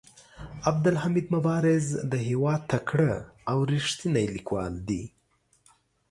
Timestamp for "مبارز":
1.35-1.85